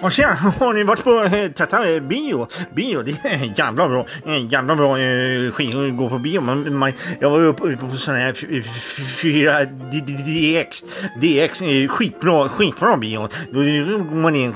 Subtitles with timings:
[0.00, 2.48] Och tjena, har ni varit på eh, Tata eh, bio?
[2.74, 4.06] Bio, det är jävla bra.
[4.26, 6.40] Eh, Jävla bra eh, skit att gå på bio.
[6.40, 8.32] Man, man, jag var uppe på sån här
[9.22, 10.84] 4 DX.
[11.20, 13.28] DX skitbra, skitbra bio.
[13.52, 13.60] Då
[13.98, 14.52] går man in,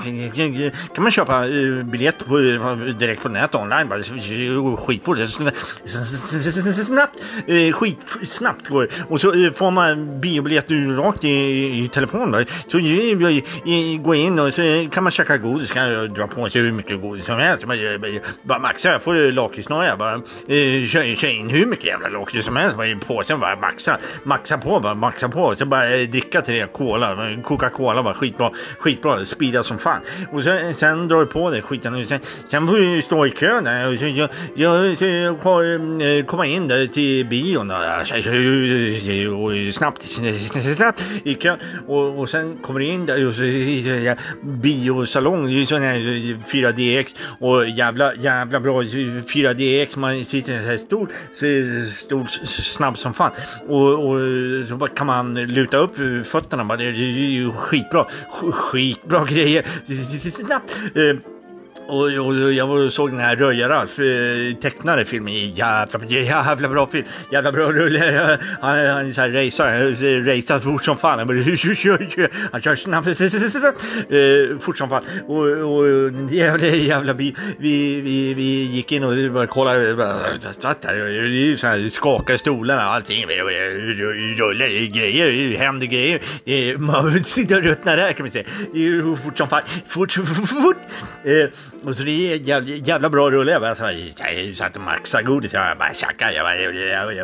[0.95, 3.89] kan man köpa eh, biljett på, eh, direkt på nätet online.
[3.89, 5.27] Bara, eh, skitbra.
[6.73, 8.89] Snabbt, eh, skitsnabbt går det.
[9.09, 11.29] Och så eh, får man biobiljett rakt i,
[11.83, 12.45] i telefonen.
[12.67, 15.71] Så eh, jag in och så kan man käka godis.
[15.71, 17.65] Kan jag dra på sig hur mycket godis som helst.
[17.65, 17.77] Man,
[18.41, 19.97] bara maxa, jag får lakritsnoja.
[19.97, 23.39] Bara eh, kör, kör in hur mycket jävla lakrits som helst i påsen.
[23.39, 25.55] Bara maxa, maxa på, bara maxa på.
[25.55, 27.17] Sen bara eh, dricka tre cola.
[27.43, 29.25] Coca-Cola bara skitbra, skitbra.
[29.25, 30.01] Speeda som fan.
[30.31, 32.07] Och sen, sen drar du på dig skiten.
[32.07, 33.93] Sen, sen får du stå i kön där.
[33.93, 37.71] Och så, jag, jag, så jag får komma in där till bion.
[37.71, 40.03] Och, och snabbt,
[40.75, 41.59] snabbt i kön.
[41.87, 44.15] Och, och sen kommer du in där och så ja,
[45.23, 47.15] salong, Det är ju sån här eh, 4DX.
[47.39, 49.99] Och jävla, jävla bra eh, 4DX.
[49.99, 51.09] Man sitter i en sån här stol,
[51.93, 53.31] stol snabb som fan.
[53.67, 55.95] Och, och eh, så kan man luta upp
[56.27, 56.65] fötterna.
[56.65, 58.07] Bara, det är ju skitbra.
[58.51, 59.63] Skitbra grejer.
[60.31, 60.79] Snabbt.
[61.87, 65.33] Och, och jag var och såg den här Röja-Ralf alltså, eh, tecknade filmen.
[65.33, 67.05] Jävla, jävla bra film.
[67.31, 68.39] Jävla bra rulle.
[68.61, 71.19] Han, han så här racear, eh, racear fort som fan.
[71.19, 71.37] Han, bara,
[72.51, 75.03] han kör snabbt, eh, fort som fan.
[75.27, 75.85] Och, och
[76.31, 77.35] jävla, jävla bil.
[77.57, 79.95] Vi, vi, vi gick in och bara kollade.
[79.95, 83.25] Bara, satt där, så här, skakade stolarna och allting.
[84.37, 86.77] Rulle, grejer, händer grejer.
[86.77, 88.45] Man sitter och ruttnar där kan man säga.
[89.23, 89.61] Fort som fan.
[89.87, 90.77] Fort, fort, fort.
[91.85, 93.51] Och så det är jävla, jävla bra rulle.
[93.51, 95.53] Jag bara så jag satt och maxade godis.
[95.53, 96.33] Jag bara tjackade.
[96.33, 97.15] Jag bara, jag jag,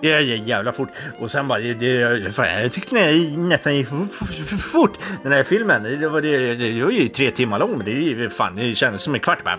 [0.00, 0.88] jag jag, jävla fort.
[1.18, 4.98] Och sen bara, det, fan, jag tyckte den nästan gick för fort.
[5.22, 6.00] Den här filmen.
[6.00, 7.82] Det var, det, det var ju tre timmar lång.
[7.84, 9.44] Det, är fan, det kändes som en kvart.
[9.44, 9.58] Bara,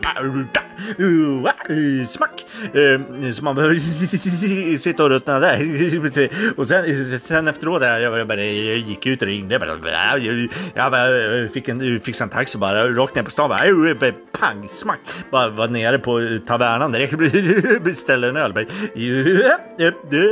[2.07, 2.45] smack.
[2.73, 3.75] Ehm, så man behöver
[4.77, 5.57] sitta och ruttna där.
[6.57, 9.53] Och sen, sen efteråt, jag, bara, jag gick ut och ringde.
[9.55, 13.49] Jag, bara, jag, jag jag fick en, fick en taxi bara rakt ner på stan.
[13.49, 13.65] Bara,
[14.01, 14.99] bara, pang, smack.
[15.31, 17.17] Bara var nere på tavernan direkt.
[17.83, 18.53] Beställde en öl.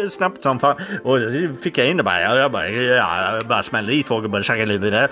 [0.10, 0.76] Snabbt som fan.
[1.04, 1.18] Och
[1.62, 2.22] fick jag in det bara.
[2.22, 4.42] Jag, jag bara, jag bara smällde i två gubbar.
[4.42, 5.10] Käkade lite där.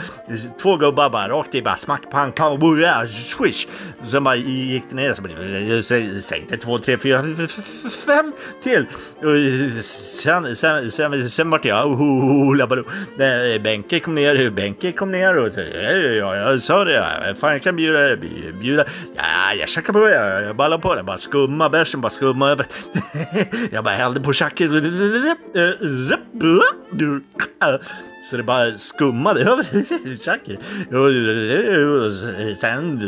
[0.62, 1.62] Två gubbar bara rakt i.
[1.62, 2.59] Bara smack, pang, pang.
[3.09, 3.68] Swish.
[4.02, 5.14] Sen bara gick det ner.
[5.14, 5.84] Så bara, jag
[6.24, 7.24] sänkte två, tre, fyra,
[8.06, 8.34] fem
[8.64, 8.86] till.
[9.18, 14.50] Och sen, sen, sen, sen vart jag oh, oh, oh, oh Benke kom ner.
[14.50, 15.38] Benke kom ner.
[15.38, 15.62] Och så,
[16.20, 17.36] ja, jag sa det.
[17.40, 18.16] Fan, jag kan bjuda.
[18.60, 18.83] bjuda.
[19.16, 20.10] Ja, jag tjackade på.
[20.10, 21.04] Jag, jag ballade på det.
[21.04, 22.02] Bara skumma bärsen.
[22.02, 22.66] Bara skumma över.
[23.72, 24.72] jag bara hällde på tjacket.
[24.72, 24.80] Eh,
[28.24, 29.64] så det bara skummade över
[30.24, 30.60] tjacket.
[32.58, 33.00] Sen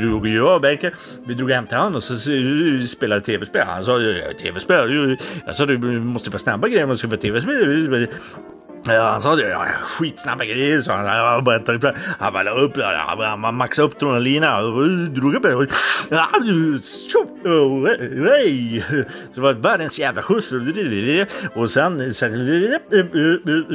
[0.00, 0.92] drog jag och Benke.
[1.26, 2.16] Vi drog hem till honom och så
[2.86, 3.66] spelade tv-spel.
[3.66, 3.98] Han sa
[4.40, 5.18] tv-spel.
[5.46, 8.08] Jag sa du måste vara snabba grejer om du ska få tv-spel.
[8.84, 9.48] Ja, han sa det.
[9.48, 11.06] Ja, skitsnabba grejer, sa han.
[11.06, 11.84] Han bara, upp,
[12.18, 12.94] han bara la upp där.
[12.94, 15.52] Han bara maxade upp den lina och drog upp det.
[15.52, 17.26] Så
[19.34, 20.52] det var världens jävla skjuts.
[21.54, 22.32] Och sen, sen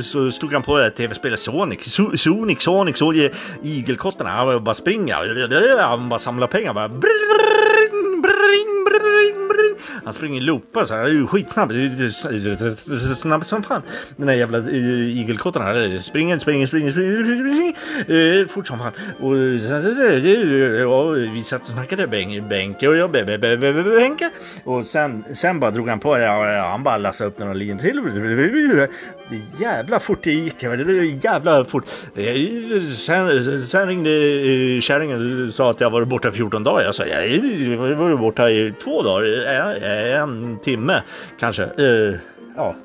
[0.01, 1.79] så stod han på tv-spelet Sonic.
[2.15, 3.29] Sonic, Sonic, såg
[3.63, 4.29] igelkottarna.
[4.29, 5.81] Han bara springer.
[5.81, 6.73] Han bara samlar pengar.
[6.73, 6.89] Bara
[10.07, 11.71] han springer i loopar så här, skitsnabb.
[13.15, 13.81] Snabb som fan.
[14.17, 16.01] Den där jävla igelkotten igelkottarna.
[16.01, 18.91] Springer, springer, springer, springer, eh, fort som fan.
[19.19, 20.05] Och eh, sen,
[21.25, 22.07] eh, vi satt och snackade
[22.49, 24.29] Benke och jag, Benke.
[24.63, 28.01] Och sen, sen bara drog han på, han bara lassade upp några linjer till.
[29.29, 30.59] Det jävla fort det gick.
[30.59, 31.85] Det jävla fort.
[32.97, 34.09] Sen, sen ringde
[34.81, 36.83] kärringen och sa att jag var borta 14 dagar.
[36.83, 39.23] Jag sa, jag var borta i två dagar.
[39.97, 41.01] En timme
[41.39, 41.63] kanske.
[41.63, 42.19] Eh,
[42.55, 42.75] ja,